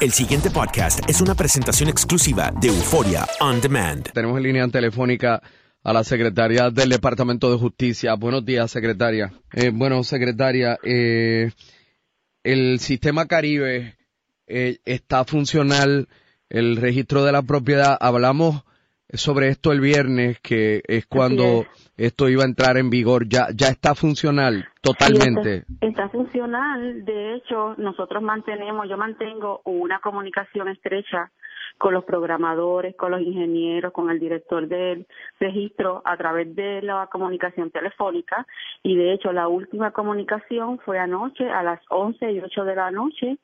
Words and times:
El 0.00 0.12
siguiente 0.12 0.50
podcast 0.50 1.00
es 1.10 1.20
una 1.20 1.34
presentación 1.34 1.90
exclusiva 1.90 2.50
de 2.58 2.68
Euforia 2.68 3.26
On 3.40 3.60
Demand. 3.60 4.10
Tenemos 4.12 4.38
en 4.38 4.44
línea 4.44 4.66
telefónica 4.68 5.42
a 5.82 5.92
la 5.92 6.04
secretaria 6.04 6.70
del 6.70 6.88
Departamento 6.88 7.50
de 7.50 7.58
Justicia. 7.58 8.14
Buenos 8.14 8.42
días, 8.46 8.70
secretaria. 8.70 9.30
Eh, 9.52 9.70
bueno, 9.70 10.02
secretaria, 10.02 10.78
eh, 10.82 11.50
el 12.42 12.80
sistema 12.80 13.26
Caribe 13.26 13.98
eh, 14.46 14.78
está 14.86 15.26
funcional, 15.26 16.08
el 16.48 16.76
registro 16.76 17.22
de 17.22 17.32
la 17.32 17.42
propiedad. 17.42 17.98
Hablamos 18.00 18.62
sobre 19.14 19.48
esto 19.48 19.72
el 19.72 19.80
viernes, 19.80 20.40
que 20.40 20.82
es 20.86 21.06
cuando 21.06 21.64
esto 21.96 22.28
iba 22.28 22.42
a 22.42 22.46
entrar 22.46 22.76
en 22.76 22.90
vigor. 22.90 23.28
Ya, 23.28 23.48
ya 23.54 23.68
está 23.68 23.94
funcional 23.94 24.66
totalmente. 24.80 25.64
Está, 25.80 25.86
está 25.86 26.08
funcional. 26.08 27.04
De 27.04 27.34
hecho, 27.36 27.74
nosotros 27.78 28.22
mantenemos, 28.22 28.88
yo 28.88 28.96
mantengo 28.96 29.60
una 29.64 30.00
comunicación 30.00 30.68
estrecha 30.68 31.30
con 31.78 31.94
los 31.94 32.04
programadores, 32.04 32.94
con 32.94 33.10
los 33.10 33.22
ingenieros, 33.22 33.92
con 33.92 34.10
el 34.10 34.20
director 34.20 34.68
del 34.68 35.06
registro 35.38 36.02
a 36.04 36.16
través 36.16 36.54
de 36.54 36.82
la 36.82 37.08
comunicación 37.10 37.70
telefónica 37.70 38.46
y 38.82 38.96
de 38.96 39.14
hecho 39.14 39.32
la 39.32 39.48
última 39.48 39.90
comunicación 39.90 40.78
fue 40.80 40.98
anoche 40.98 41.48
a 41.48 41.62
las 41.62 41.80
11 41.88 42.32
y 42.32 42.40
8 42.40 42.64
de 42.64 42.74
la 42.74 42.90
noche 42.90 43.38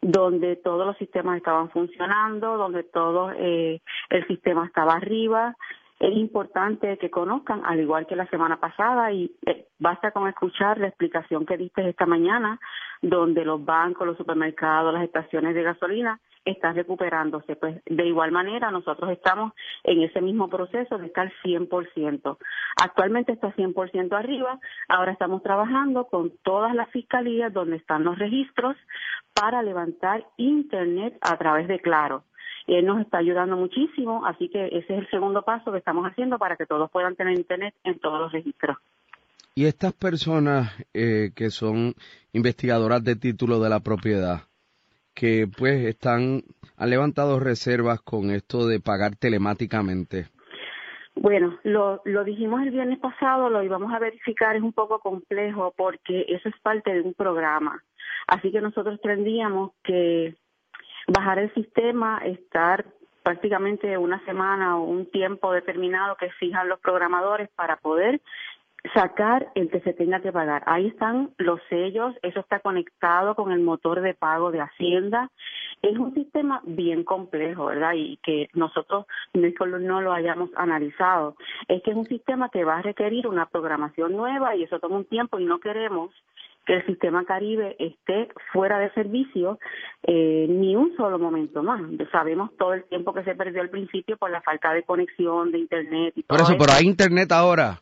donde 0.00 0.56
todos 0.56 0.86
los 0.86 0.96
sistemas 0.96 1.36
estaban 1.36 1.70
funcionando, 1.70 2.56
donde 2.56 2.84
todo 2.84 3.32
eh, 3.32 3.80
el 4.10 4.26
sistema 4.26 4.66
estaba 4.66 4.94
arriba. 4.94 5.56
Es 5.98 6.16
importante 6.16 6.96
que 6.98 7.10
conozcan, 7.10 7.64
al 7.64 7.80
igual 7.80 8.06
que 8.06 8.14
la 8.14 8.28
semana 8.28 8.60
pasada, 8.60 9.10
y 9.12 9.32
eh, 9.46 9.66
basta 9.78 10.12
con 10.12 10.28
escuchar 10.28 10.78
la 10.78 10.88
explicación 10.88 11.44
que 11.44 11.56
diste 11.56 11.88
esta 11.88 12.06
mañana, 12.06 12.60
donde 13.02 13.44
los 13.44 13.64
bancos, 13.64 14.06
los 14.06 14.16
supermercados, 14.16 14.92
las 14.92 15.04
estaciones 15.04 15.54
de 15.54 15.62
gasolina 15.62 16.20
están 16.44 16.74
recuperándose. 16.74 17.56
Pues 17.56 17.82
de 17.84 18.06
igual 18.06 18.32
manera 18.32 18.70
nosotros 18.70 19.10
estamos 19.10 19.52
en 19.84 20.02
ese 20.02 20.20
mismo 20.20 20.48
proceso 20.48 20.98
de 20.98 21.06
estar 21.06 21.30
100%. 21.44 22.38
Actualmente 22.82 23.32
está 23.32 23.54
100% 23.54 24.12
arriba, 24.16 24.58
ahora 24.88 25.12
estamos 25.12 25.42
trabajando 25.42 26.06
con 26.06 26.32
todas 26.42 26.74
las 26.74 26.88
fiscalías 26.90 27.52
donde 27.52 27.76
están 27.76 28.04
los 28.04 28.18
registros 28.18 28.76
para 29.34 29.62
levantar 29.62 30.24
Internet 30.36 31.16
a 31.20 31.36
través 31.36 31.68
de 31.68 31.80
Claro. 31.80 32.24
Él 32.66 32.84
nos 32.84 33.00
está 33.00 33.18
ayudando 33.18 33.56
muchísimo, 33.56 34.26
así 34.26 34.50
que 34.50 34.66
ese 34.66 34.78
es 34.78 34.98
el 34.98 35.10
segundo 35.10 35.42
paso 35.42 35.72
que 35.72 35.78
estamos 35.78 36.04
haciendo 36.04 36.38
para 36.38 36.56
que 36.56 36.66
todos 36.66 36.90
puedan 36.90 37.16
tener 37.16 37.38
Internet 37.38 37.74
en 37.82 37.98
todos 37.98 38.20
los 38.20 38.30
registros. 38.30 38.76
Y 39.58 39.66
estas 39.66 39.92
personas 39.92 40.72
eh, 40.94 41.32
que 41.34 41.50
son 41.50 41.94
investigadoras 42.32 43.02
de 43.02 43.16
título 43.16 43.58
de 43.58 43.68
la 43.68 43.80
propiedad, 43.80 44.42
que 45.16 45.48
pues 45.48 45.84
están, 45.84 46.42
han 46.76 46.90
levantado 46.90 47.40
reservas 47.40 48.00
con 48.00 48.30
esto 48.30 48.68
de 48.68 48.78
pagar 48.78 49.16
telemáticamente. 49.16 50.28
Bueno, 51.16 51.58
lo, 51.64 52.02
lo 52.04 52.22
dijimos 52.22 52.62
el 52.62 52.70
viernes 52.70 53.00
pasado, 53.00 53.50
lo 53.50 53.64
íbamos 53.64 53.92
a 53.92 53.98
verificar, 53.98 54.54
es 54.54 54.62
un 54.62 54.72
poco 54.72 55.00
complejo 55.00 55.74
porque 55.76 56.26
eso 56.28 56.48
es 56.48 56.54
parte 56.62 56.94
de 56.94 57.00
un 57.00 57.14
programa. 57.14 57.82
Así 58.28 58.52
que 58.52 58.60
nosotros 58.60 59.00
tendríamos 59.00 59.72
que 59.82 60.36
bajar 61.08 61.40
el 61.40 61.52
sistema, 61.54 62.18
estar 62.18 62.84
prácticamente 63.24 63.98
una 63.98 64.24
semana 64.24 64.78
o 64.78 64.84
un 64.84 65.10
tiempo 65.10 65.52
determinado 65.52 66.14
que 66.14 66.30
fijan 66.38 66.68
los 66.68 66.78
programadores 66.78 67.48
para 67.56 67.74
poder 67.74 68.20
sacar 68.98 69.52
el 69.54 69.70
que 69.70 69.80
se 69.80 69.92
tenga 69.92 70.20
que 70.20 70.32
pagar. 70.32 70.64
Ahí 70.66 70.88
están 70.88 71.30
los 71.38 71.60
sellos, 71.68 72.16
eso 72.22 72.40
está 72.40 72.58
conectado 72.58 73.36
con 73.36 73.52
el 73.52 73.60
motor 73.60 74.00
de 74.00 74.14
pago 74.14 74.50
de 74.50 74.60
Hacienda. 74.60 75.30
Es 75.82 75.96
un 75.96 76.12
sistema 76.14 76.60
bien 76.64 77.04
complejo, 77.04 77.66
¿verdad? 77.66 77.92
Y 77.94 78.18
que 78.24 78.48
nosotros 78.54 79.06
no 79.34 80.00
lo 80.00 80.12
hayamos 80.12 80.50
analizado. 80.56 81.36
Es 81.68 81.80
que 81.84 81.92
es 81.92 81.96
un 81.96 82.06
sistema 82.06 82.48
que 82.48 82.64
va 82.64 82.78
a 82.78 82.82
requerir 82.82 83.28
una 83.28 83.46
programación 83.46 84.16
nueva 84.16 84.56
y 84.56 84.64
eso 84.64 84.80
toma 84.80 84.96
un 84.96 85.04
tiempo 85.04 85.38
y 85.38 85.44
no 85.44 85.60
queremos 85.60 86.10
que 86.66 86.74
el 86.74 86.86
sistema 86.86 87.24
Caribe 87.24 87.76
esté 87.78 88.28
fuera 88.52 88.80
de 88.80 88.90
servicio 88.90 89.60
eh, 90.02 90.46
ni 90.48 90.74
un 90.74 90.96
solo 90.96 91.20
momento 91.20 91.62
más. 91.62 91.80
Sabemos 92.10 92.50
todo 92.58 92.74
el 92.74 92.82
tiempo 92.84 93.14
que 93.14 93.22
se 93.22 93.36
perdió 93.36 93.62
al 93.62 93.70
principio 93.70 94.16
por 94.16 94.30
la 94.30 94.42
falta 94.42 94.72
de 94.72 94.82
conexión, 94.82 95.52
de 95.52 95.58
internet 95.60 96.14
y 96.16 96.24
todo 96.24 96.36
Por 96.36 96.44
eso, 96.44 96.56
pero 96.58 96.72
hay 96.72 96.84
internet 96.84 97.30
ahora. 97.30 97.78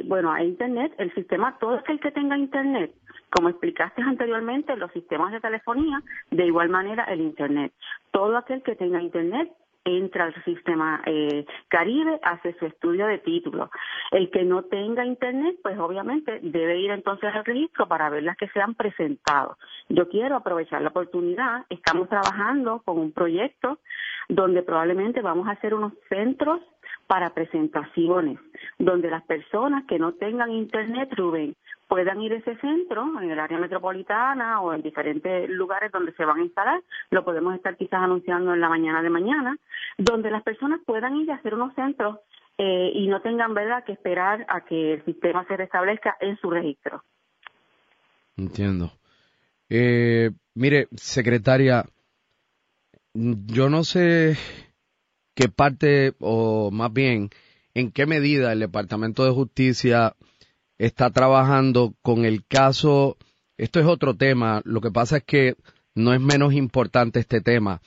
Bueno, 0.00 0.32
hay 0.32 0.48
internet, 0.48 0.94
el 0.98 1.12
sistema, 1.14 1.58
todo 1.58 1.74
aquel 1.74 2.00
que 2.00 2.10
tenga 2.10 2.38
internet, 2.38 2.94
como 3.30 3.50
explicaste 3.50 4.00
anteriormente, 4.02 4.76
los 4.76 4.90
sistemas 4.92 5.32
de 5.32 5.40
telefonía, 5.40 6.02
de 6.30 6.46
igual 6.46 6.70
manera 6.70 7.04
el 7.04 7.20
internet. 7.20 7.72
Todo 8.10 8.36
aquel 8.36 8.62
que 8.62 8.76
tenga 8.76 9.02
internet 9.02 9.52
entra 9.84 10.26
al 10.26 10.44
sistema 10.44 11.02
eh, 11.06 11.44
Caribe, 11.68 12.20
hace 12.22 12.54
su 12.58 12.66
estudio 12.66 13.06
de 13.06 13.18
título. 13.18 13.70
El 14.10 14.30
que 14.30 14.44
no 14.44 14.64
tenga 14.64 15.04
internet, 15.04 15.56
pues 15.62 15.78
obviamente 15.78 16.38
debe 16.42 16.78
ir 16.78 16.90
entonces 16.90 17.34
al 17.34 17.44
registro 17.44 17.86
para 17.88 18.10
ver 18.10 18.22
las 18.22 18.36
que 18.36 18.48
se 18.48 18.60
han 18.60 18.74
presentado. 18.74 19.58
Yo 19.88 20.08
quiero 20.08 20.36
aprovechar 20.36 20.82
la 20.82 20.88
oportunidad, 20.88 21.64
estamos 21.68 22.08
trabajando 22.08 22.80
con 22.84 22.98
un 22.98 23.12
proyecto 23.12 23.78
donde 24.28 24.62
probablemente 24.62 25.20
vamos 25.20 25.48
a 25.48 25.52
hacer 25.52 25.74
unos 25.74 25.92
centros 26.08 26.60
para 27.12 27.34
presentaciones, 27.34 28.38
donde 28.78 29.10
las 29.10 29.22
personas 29.24 29.84
que 29.86 29.98
no 29.98 30.14
tengan 30.14 30.50
internet, 30.50 31.10
Rubén, 31.14 31.54
puedan 31.86 32.22
ir 32.22 32.32
a 32.32 32.36
ese 32.36 32.56
centro 32.56 33.20
en 33.20 33.30
el 33.30 33.38
área 33.38 33.58
metropolitana 33.58 34.62
o 34.62 34.72
en 34.72 34.80
diferentes 34.80 35.50
lugares 35.50 35.92
donde 35.92 36.14
se 36.14 36.24
van 36.24 36.38
a 36.38 36.42
instalar, 36.42 36.80
lo 37.10 37.22
podemos 37.22 37.54
estar 37.54 37.76
quizás 37.76 38.00
anunciando 38.00 38.54
en 38.54 38.62
la 38.62 38.70
mañana 38.70 39.02
de 39.02 39.10
mañana, 39.10 39.58
donde 39.98 40.30
las 40.30 40.42
personas 40.42 40.80
puedan 40.86 41.14
ir 41.16 41.30
a 41.30 41.34
hacer 41.34 41.52
unos 41.52 41.74
centros 41.74 42.16
eh, 42.56 42.92
y 42.94 43.06
no 43.08 43.20
tengan 43.20 43.52
verdad 43.52 43.84
que 43.84 43.92
esperar 43.92 44.46
a 44.48 44.62
que 44.62 44.94
el 44.94 45.04
sistema 45.04 45.44
se 45.48 45.58
restablezca 45.58 46.16
en 46.18 46.38
su 46.38 46.48
registro. 46.48 47.04
Entiendo. 48.38 48.90
Eh, 49.68 50.30
mire, 50.54 50.88
secretaria, 50.96 51.84
yo 53.12 53.68
no 53.68 53.84
sé 53.84 54.38
qué 55.34 55.48
parte, 55.48 56.14
o 56.20 56.70
más 56.70 56.92
bien, 56.92 57.30
en 57.74 57.90
qué 57.90 58.06
medida 58.06 58.52
el 58.52 58.60
Departamento 58.60 59.24
de 59.24 59.30
Justicia 59.30 60.14
está 60.78 61.10
trabajando 61.10 61.94
con 62.02 62.24
el 62.24 62.44
caso, 62.46 63.16
esto 63.56 63.80
es 63.80 63.86
otro 63.86 64.14
tema, 64.14 64.60
lo 64.64 64.80
que 64.80 64.90
pasa 64.90 65.18
es 65.18 65.24
que 65.24 65.56
no 65.94 66.12
es 66.14 66.20
menos 66.20 66.54
importante 66.54 67.20
este 67.20 67.40
tema. 67.40 67.80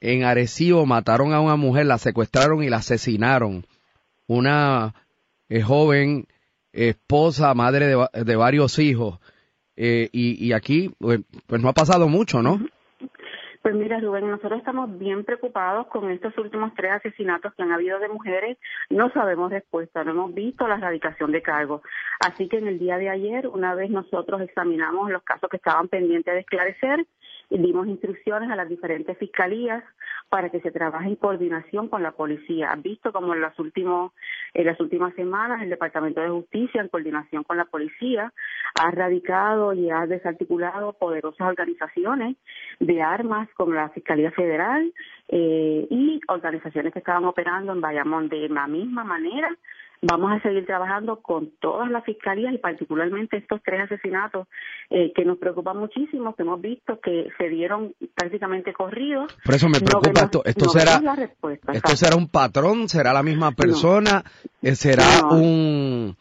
En 0.00 0.24
Arecibo 0.24 0.86
mataron 0.86 1.32
a 1.32 1.40
una 1.40 1.56
mujer, 1.56 1.86
la 1.86 1.98
secuestraron 1.98 2.62
y 2.62 2.68
la 2.68 2.78
asesinaron. 2.78 3.66
Una 4.26 4.94
eh, 5.48 5.62
joven 5.62 6.26
esposa, 6.72 7.54
madre 7.54 7.86
de, 8.12 8.36
varios 8.36 8.78
hijos. 8.78 9.18
Eh, 9.76 10.08
y, 10.12 10.52
aquí, 10.52 10.90
pues, 10.98 11.20
pues 11.46 11.60
no 11.60 11.68
ha 11.68 11.74
pasado 11.74 12.08
mucho, 12.08 12.42
¿no? 12.42 12.60
Pues 13.66 13.74
mira, 13.74 13.98
Rubén, 13.98 14.30
nosotros 14.30 14.60
estamos 14.60 14.96
bien 14.96 15.24
preocupados 15.24 15.88
con 15.88 16.08
estos 16.12 16.38
últimos 16.38 16.72
tres 16.76 16.92
asesinatos 16.92 17.52
que 17.52 17.64
han 17.64 17.72
habido 17.72 17.98
de 17.98 18.08
mujeres. 18.08 18.58
No 18.90 19.10
sabemos 19.10 19.50
respuesta, 19.50 20.04
no 20.04 20.12
hemos 20.12 20.34
visto 20.34 20.68
la 20.68 20.76
erradicación 20.76 21.32
de 21.32 21.42
cargos. 21.42 21.82
Así 22.20 22.48
que 22.48 22.58
en 22.58 22.68
el 22.68 22.78
día 22.78 22.96
de 22.96 23.08
ayer, 23.08 23.48
una 23.48 23.74
vez 23.74 23.90
nosotros 23.90 24.40
examinamos 24.40 25.10
los 25.10 25.24
casos 25.24 25.50
que 25.50 25.56
estaban 25.56 25.88
pendientes 25.88 26.32
de 26.32 26.40
esclarecer, 26.42 27.06
dimos 27.50 27.86
instrucciones 27.86 28.50
a 28.50 28.56
las 28.56 28.68
diferentes 28.68 29.16
fiscalías 29.18 29.82
para 30.28 30.50
que 30.50 30.60
se 30.60 30.72
trabaje 30.72 31.08
en 31.08 31.16
coordinación 31.16 31.88
con 31.88 32.02
la 32.02 32.12
policía. 32.12 32.72
Has 32.72 32.82
visto 32.82 33.12
como 33.12 33.34
en 33.34 33.40
las, 33.40 33.56
últimos, 33.58 34.12
en 34.54 34.66
las 34.66 34.80
últimas 34.80 35.14
semanas 35.14 35.62
el 35.62 35.70
Departamento 35.70 36.20
de 36.20 36.30
Justicia, 36.30 36.80
en 36.80 36.88
coordinación 36.88 37.44
con 37.44 37.56
la 37.56 37.64
policía, 37.64 38.32
ha 38.80 38.90
radicado 38.90 39.72
y 39.72 39.90
ha 39.90 40.06
desarticulado 40.06 40.94
poderosas 40.94 41.46
organizaciones 41.46 42.36
de 42.80 43.02
armas 43.02 43.48
como 43.54 43.72
la 43.72 43.88
Fiscalía 43.90 44.32
Federal 44.32 44.92
eh, 45.28 45.86
y 45.90 46.20
organizaciones 46.28 46.92
que 46.92 46.98
estaban 46.98 47.24
operando 47.24 47.72
en 47.72 47.80
Bayamón 47.80 48.28
de 48.28 48.48
la 48.48 48.66
misma 48.66 49.04
manera 49.04 49.56
Vamos 50.02 50.32
a 50.32 50.40
seguir 50.40 50.66
trabajando 50.66 51.20
con 51.22 51.52
todas 51.60 51.90
las 51.90 52.04
fiscalías 52.04 52.52
y 52.52 52.58
particularmente 52.58 53.38
estos 53.38 53.60
tres 53.64 53.82
asesinatos 53.82 54.46
eh, 54.90 55.12
que 55.14 55.24
nos 55.24 55.38
preocupan 55.38 55.78
muchísimo, 55.78 56.34
que 56.34 56.42
hemos 56.42 56.60
visto 56.60 57.00
que 57.00 57.28
se 57.38 57.48
dieron 57.48 57.94
prácticamente 58.14 58.72
corridos. 58.72 59.36
Por 59.44 59.54
eso 59.54 59.68
me 59.68 59.80
preocupa 59.80 60.24
esto. 60.24 60.42
Esto 60.44 60.68
será, 60.68 61.00
esto 61.72 61.96
será 61.96 62.16
un 62.16 62.28
patrón, 62.28 62.88
será 62.88 63.12
la 63.12 63.22
misma 63.22 63.52
persona, 63.52 64.22
eh, 64.62 64.74
será 64.74 65.28
un, 65.30 66.16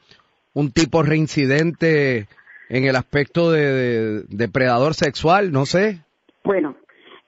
un 0.53 0.71
tipo 0.71 1.03
reincidente 1.03 2.27
en 2.69 2.85
el 2.85 2.95
aspecto 2.95 3.51
de, 3.51 4.23
depredador 4.29 4.93
sexual, 4.93 5.51
no 5.51 5.65
sé. 5.65 6.01
Bueno, 6.43 6.75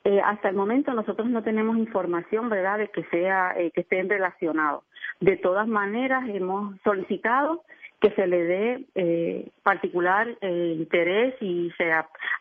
eh, 0.04 0.22
hasta 0.24 0.50
el 0.50 0.56
momento 0.56 0.94
nosotros 0.94 1.30
no 1.30 1.44
tenemos 1.44 1.78
información, 1.78 2.50
¿verdad?, 2.50 2.80
de 2.80 2.90
que 2.90 3.04
sea 3.06 3.54
eh, 3.58 3.72
que 3.74 3.82
estén 3.82 4.10
relacionados. 4.10 4.84
De 5.20 5.38
todas 5.38 5.68
maneras, 5.68 6.24
hemos 6.30 6.80
solicitado 6.84 7.64
que 8.00 8.12
se 8.12 8.28
le 8.28 8.44
dé 8.44 8.86
eh, 8.96 9.50
particular 9.64 10.28
eh, 10.42 10.76
interés 10.78 11.36
y 11.42 11.72
se 11.78 11.92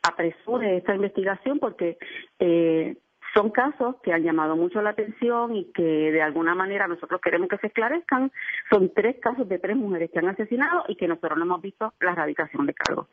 apresure 0.02 0.76
esta 0.76 0.94
investigación 0.94 1.58
porque 1.58 1.96
eh, 2.38 2.96
son 3.34 3.50
casos 3.50 3.96
que 4.02 4.12
han 4.12 4.22
llamado 4.22 4.56
mucho 4.56 4.80
la 4.82 4.90
atención 4.90 5.56
y 5.56 5.70
que 5.72 5.82
de 5.82 6.22
alguna 6.22 6.54
manera 6.54 6.88
nosotros 6.88 7.20
queremos 7.22 7.48
que 7.48 7.58
se 7.58 7.66
esclarezcan. 7.68 8.32
Son 8.70 8.92
tres 8.94 9.16
casos 9.20 9.48
de 9.48 9.58
tres 9.58 9.76
mujeres 9.76 10.10
que 10.10 10.18
han 10.18 10.28
asesinado 10.28 10.84
y 10.88 10.96
que 10.96 11.08
nosotros 11.08 11.38
no 11.38 11.44
hemos 11.44 11.62
visto 11.62 11.92
la 12.00 12.12
erradicación 12.12 12.66
de 12.66 12.74
cargos. 12.74 13.08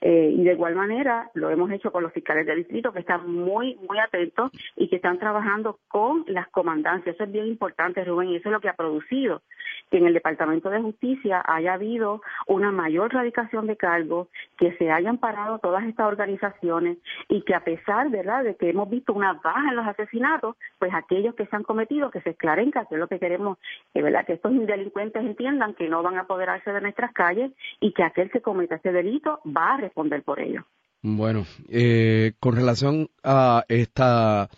Eh, 0.00 0.30
y 0.36 0.44
de 0.44 0.52
igual 0.52 0.74
manera 0.74 1.30
lo 1.34 1.50
hemos 1.50 1.70
hecho 1.70 1.90
con 1.90 2.02
los 2.02 2.12
fiscales 2.12 2.46
de 2.46 2.54
distrito 2.54 2.92
que 2.92 3.00
están 3.00 3.30
muy, 3.30 3.76
muy 3.88 3.98
atentos 3.98 4.50
y 4.76 4.88
que 4.88 4.96
están 4.96 5.18
trabajando 5.18 5.78
con 5.88 6.24
las 6.26 6.48
comandancias. 6.48 7.14
Eso 7.14 7.24
es 7.24 7.32
bien 7.32 7.46
importante, 7.46 8.04
Rubén, 8.04 8.28
y 8.28 8.36
eso 8.36 8.48
es 8.48 8.52
lo 8.52 8.60
que 8.60 8.68
ha 8.68 8.74
producido 8.76 9.42
que 9.90 9.98
en 9.98 10.06
el 10.06 10.14
Departamento 10.14 10.70
de 10.70 10.80
Justicia 10.80 11.42
haya 11.46 11.74
habido 11.74 12.20
una 12.46 12.72
mayor 12.72 13.12
radicación 13.12 13.66
de 13.66 13.76
cargos, 13.76 14.28
que 14.58 14.76
se 14.76 14.90
hayan 14.90 15.18
parado 15.18 15.58
todas 15.58 15.84
estas 15.84 16.06
organizaciones 16.06 16.98
y 17.28 17.42
que 17.42 17.54
a 17.54 17.60
pesar, 17.60 18.10
¿verdad?, 18.10 18.44
de 18.44 18.56
que 18.56 18.70
hemos 18.70 18.90
visto 18.90 19.12
una 19.12 19.34
baja 19.34 19.70
en 19.70 19.76
los 19.76 19.86
asesinatos, 19.86 20.56
pues 20.78 20.92
aquellos 20.92 21.34
que 21.34 21.46
se 21.46 21.54
han 21.54 21.62
cometido, 21.62 22.10
que 22.10 22.20
se 22.22 22.30
esclarezcan, 22.30 22.86
que 22.86 22.96
es 22.96 23.00
lo 23.00 23.08
que 23.08 23.20
queremos, 23.20 23.58
que, 23.92 24.02
¿verdad?, 24.02 24.26
que 24.26 24.34
estos 24.34 24.52
delincuentes 24.66 25.22
entiendan 25.22 25.74
que 25.74 25.88
no 25.88 26.02
van 26.02 26.16
a 26.16 26.22
apoderarse 26.22 26.72
de 26.72 26.80
nuestras 26.80 27.12
calles 27.12 27.52
y 27.80 27.92
que 27.92 28.02
aquel 28.02 28.30
que 28.30 28.40
cometa 28.40 28.76
ese 28.76 28.92
delito 28.92 29.40
va 29.46 29.74
a 29.74 29.76
responder 29.86 30.22
por 30.22 30.40
ello. 30.40 30.66
Bueno, 31.02 31.44
eh, 31.68 32.32
con 32.40 32.56
relación 32.56 33.08
a 33.22 33.64
esta 33.68 34.48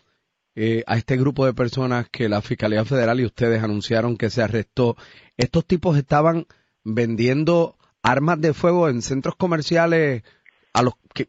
eh, 0.54 0.82
a 0.86 0.96
este 0.96 1.16
grupo 1.16 1.46
de 1.46 1.54
personas 1.54 2.08
que 2.08 2.28
la 2.28 2.40
Fiscalía 2.40 2.84
Federal 2.84 3.20
y 3.20 3.26
ustedes 3.26 3.62
anunciaron 3.62 4.16
que 4.16 4.30
se 4.30 4.42
arrestó, 4.42 4.96
estos 5.36 5.66
tipos 5.66 5.96
estaban 5.96 6.46
vendiendo 6.84 7.76
armas 8.02 8.40
de 8.40 8.54
fuego 8.54 8.88
en 8.88 9.02
centros 9.02 9.36
comerciales 9.36 10.22
a 10.72 10.82
los 10.82 10.94
que 11.14 11.28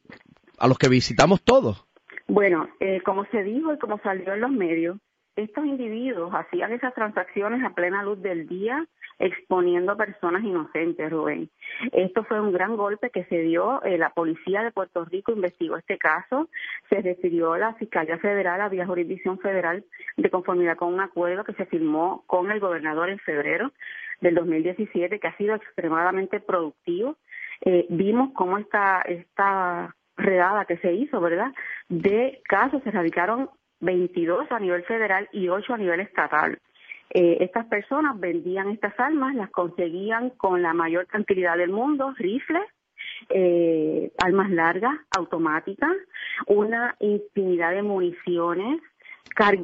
a 0.58 0.68
los 0.68 0.78
que 0.78 0.90
visitamos 0.90 1.44
todos. 1.44 1.86
Bueno, 2.28 2.70
eh, 2.80 3.02
como 3.04 3.26
se 3.26 3.44
dijo 3.44 3.74
y 3.74 3.80
como 3.80 4.00
salió 4.00 4.34
en 4.34 4.42
los 4.42 4.52
medios, 4.52 4.98
estos 5.36 5.66
individuos 5.66 6.34
hacían 6.34 6.72
esas 6.74 6.94
transacciones 6.94 7.64
a 7.64 7.72
plena 7.72 8.04
luz 8.04 8.22
del 8.22 8.48
día, 8.48 8.86
exponiendo 9.20 9.92
a 9.92 9.98
personas 9.98 10.44
inocentes, 10.44 11.12
Rubén. 11.12 11.50
Esto 11.92 12.24
fue 12.24 12.40
un 12.40 12.54
gran 12.54 12.78
golpe 12.78 13.10
que 13.10 13.26
se 13.26 13.40
dio. 13.40 13.84
Eh, 13.84 13.98
la 13.98 14.12
policía 14.12 14.64
de 14.64 14.72
Puerto 14.72 15.06
Rico 15.06 15.34
investigó 15.34 15.78
este 15.78 15.98
caso. 15.98 16.50
Se 16.90 17.02
refirió 17.02 17.58
la 17.58 17.74
Fiscalía 17.76 18.18
Federal, 18.18 18.62
a 18.62 18.70
vía 18.70 18.88
jurisdicción 18.88 19.38
federal, 19.40 19.84
de 20.16 20.30
conformidad 20.30 20.78
con 20.78 20.94
un 20.94 21.02
acuerdo 21.02 21.44
que 21.44 21.54
se 21.54 21.66
firmó 21.66 22.24
con 22.28 22.50
el 22.50 22.60
gobernador 22.60 23.10
en 23.10 23.20
febrero 23.20 23.72
del 24.22 24.36
2017, 24.36 25.20
que 25.20 25.28
ha 25.28 25.38
sido 25.38 25.56
extremadamente 25.56 26.40
productivo. 26.40 27.18
Eh, 27.62 27.86
vimos 27.90 28.32
cómo 28.34 28.58
esta, 28.58 29.02
esta 29.02 29.96
redada 30.16 30.66
que 30.66 30.78
se 30.78 30.94
hizo, 30.94 31.20
¿verdad? 31.20 31.52
De 31.90 32.42
casos 32.48 32.82
se 32.84 32.92
radicaron 32.92 33.50
22 33.82 34.52
a 34.52 34.60
nivel 34.60 34.84
federal 34.84 35.28
y 35.32 35.50
8 35.50 35.74
a 35.74 35.78
nivel 35.78 36.00
estatal. 36.00 36.60
Eh, 37.12 37.38
estas 37.42 37.66
personas 37.66 38.20
vendían 38.20 38.70
estas 38.70 38.98
armas, 39.00 39.36
las 39.36 39.50
conseguían 39.50 40.30
con 40.32 40.62
la 40.62 40.74
mayor 40.74 41.08
tranquilidad 41.08 41.58
del 41.58 41.72
mundo, 41.72 42.14
rifles, 42.18 42.64
eh, 43.30 44.12
armas 44.24 44.50
largas, 44.52 44.96
automáticas, 45.18 45.96
una 46.48 46.96
infinidad 47.00 47.72
de 47.72 47.84
municiones, 47.84 48.82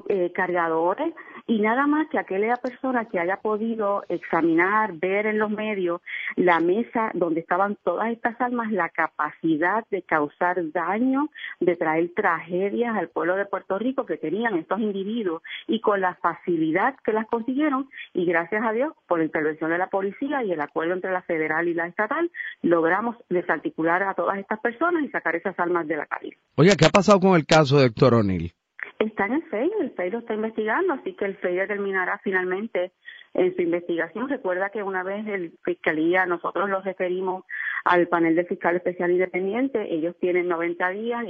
eh, 0.10 0.32
cargadores 0.34 1.14
y 1.48 1.60
nada 1.60 1.86
más 1.86 2.08
que 2.10 2.18
aquella 2.18 2.56
persona 2.56 3.06
que 3.06 3.20
haya 3.20 3.38
podido 3.38 4.04
examinar, 4.10 4.94
ver 4.94 5.28
en 5.28 5.38
los 5.38 5.52
medios 5.52 6.02
la 6.36 6.60
mesa 6.60 7.12
donde 7.14 7.42
estaban 7.42 7.78
todas 7.84 8.12
estas 8.12 8.40
armas, 8.42 8.72
la 8.72 8.90
capacidad 8.90 9.86
de 9.92 10.02
causar 10.02 10.72
daño, 10.72 11.30
de 11.60 11.76
traer 11.76 12.12
tragedias 12.16 12.96
al 12.96 13.10
pueblo 13.10 13.36
de 13.36 13.46
Puerto 13.46 13.78
Rico 13.78 14.06
que 14.06 14.18
tenían 14.18 14.58
estos 14.58 14.80
individuos 14.80 15.44
y 15.68 15.82
con 15.82 16.02
la 16.02 16.16
facilidad 16.16 16.96
que 17.04 17.14
las 17.14 17.28
consiguieron 17.28 17.90
y 18.14 18.26
gracias 18.26 18.64
a 18.66 18.72
Dios 18.72 18.94
por 19.08 19.20
la 19.20 19.26
intervención 19.26 19.70
de 19.70 19.78
la 19.78 19.88
policía 19.88 20.44
y 20.44 20.52
el 20.52 20.62
acuerdo 20.62 20.94
entre 20.94 21.12
la 21.12 21.22
federal 21.22 21.68
y 21.68 21.74
la 21.74 21.88
estatal 21.88 22.32
logramos 22.62 23.18
desarticular 23.30 24.04
a 24.04 24.16
todas 24.16 24.40
estas 24.40 24.60
personas 24.60 25.04
y 25.04 25.10
sacar 25.10 25.36
esas 25.36 25.60
armas 25.60 25.88
de 25.88 25.98
la 25.98 26.06
calle. 26.08 26.38
Oye, 26.56 26.76
¿qué 26.78 26.86
ha 26.86 26.90
pasado 26.90 27.20
con 27.20 27.36
el 27.36 27.46
caso 27.46 27.78
de 27.78 27.86
Héctor 27.86 28.16
O'Neill? 28.16 28.54
Está 29.00 29.26
en 29.26 29.34
el 29.34 29.44
FEI, 29.44 29.72
el 29.82 29.92
FEI 29.92 30.12
lo 30.12 30.20
está 30.20 30.34
investigando, 30.34 30.94
así 30.94 31.14
que 31.14 31.26
el 31.26 31.36
FEI 31.36 31.56
determinará 31.56 32.20
finalmente 32.24 32.92
en 33.34 33.56
su 33.56 33.62
investigación. 33.62 34.30
Recuerda 34.30 34.70
que 34.70 34.82
una 34.82 35.04
vez 35.04 35.28
el 35.28 35.54
Fiscalía, 35.64 36.26
nosotros 36.26 36.70
los 36.70 36.84
referimos 36.86 37.44
al 37.84 38.08
panel 38.08 38.36
de 38.36 38.46
fiscal 38.46 38.76
especial 38.78 39.12
independiente, 39.12 39.94
ellos 39.94 40.16
tienen 40.20 40.48
90 40.48 40.90
días 40.90 41.26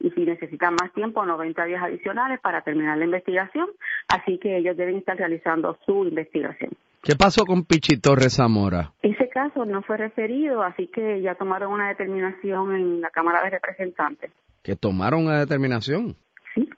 y, 0.00 0.10
si 0.10 0.20
necesitan 0.24 0.74
más 0.74 0.92
tiempo, 0.92 1.24
90 1.24 1.64
días 1.64 1.82
adicionales 1.82 2.40
para 2.40 2.62
terminar 2.62 2.98
la 2.98 3.04
investigación, 3.04 3.68
así 4.08 4.38
que 4.38 4.56
ellos 4.56 4.76
deben 4.76 4.96
estar 4.96 5.16
realizando 5.16 5.78
su 5.86 6.04
investigación. 6.04 6.72
¿Qué 7.02 7.14
pasó 7.14 7.44
con 7.46 7.64
Pichi 7.64 8.00
Torres 8.00 8.34
Zamora? 8.34 8.92
Ese 9.00 9.28
caso 9.28 9.64
no 9.64 9.82
fue 9.82 9.96
referido, 9.96 10.62
así 10.62 10.88
que 10.88 11.22
ya 11.22 11.36
tomaron 11.36 11.72
una 11.72 11.88
determinación 11.88 12.74
en 12.74 13.00
la 13.00 13.10
Cámara 13.10 13.44
de 13.44 13.50
Representantes. 13.50 14.32
¿Que 14.64 14.74
tomaron 14.74 15.26
una 15.26 15.38
determinación? 15.38 16.16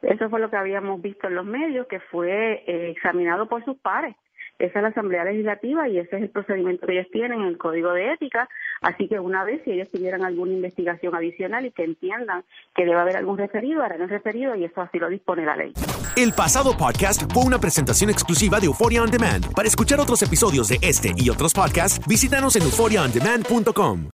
Eso 0.08 0.30
fue 0.30 0.40
lo 0.40 0.50
que 0.50 0.56
habíamos 0.56 1.02
visto 1.02 1.28
en 1.28 1.34
los 1.34 1.44
medios, 1.44 1.86
que 1.86 2.00
fue 2.00 2.64
eh, 2.66 2.90
examinado 2.90 3.46
por 3.46 3.64
sus 3.64 3.76
pares, 3.76 4.16
esa 4.58 4.80
es 4.80 4.82
la 4.82 4.88
Asamblea 4.88 5.24
Legislativa 5.24 5.88
y 5.88 5.98
ese 5.98 6.16
es 6.16 6.22
el 6.22 6.30
procedimiento 6.30 6.86
que 6.86 6.94
ellos 6.94 7.06
tienen 7.12 7.40
en 7.40 7.46
el 7.46 7.58
Código 7.58 7.92
de 7.92 8.12
Ética. 8.12 8.48
Así 8.80 9.06
que 9.06 9.20
una 9.20 9.44
vez 9.44 9.62
si 9.64 9.70
ellos 9.70 9.88
tuvieran 9.90 10.24
alguna 10.24 10.52
investigación 10.52 11.14
adicional 11.14 11.64
y 11.64 11.70
que 11.70 11.84
entiendan 11.84 12.44
que 12.74 12.84
debe 12.84 12.98
haber 12.98 13.16
algún 13.16 13.38
referido, 13.38 13.82
harán 13.82 14.02
el 14.02 14.08
referido 14.08 14.56
y 14.56 14.64
eso 14.64 14.80
así 14.80 14.98
lo 14.98 15.08
dispone 15.08 15.44
la 15.44 15.56
ley. 15.56 15.72
El 16.16 16.32
pasado 16.32 16.76
podcast 16.76 17.32
fue 17.32 17.44
una 17.44 17.60
presentación 17.60 18.10
exclusiva 18.10 18.58
de 18.58 18.66
Euphoria 18.66 19.02
On 19.02 19.10
Demand. 19.10 19.54
Para 19.54 19.68
escuchar 19.68 20.00
otros 20.00 20.22
episodios 20.22 20.68
de 20.68 20.78
este 20.82 21.12
y 21.16 21.30
otros 21.30 21.54
podcasts, 21.54 22.04
visítanos 22.08 22.56
en 22.56 22.62
euphoriaondemand.com. 22.62 24.08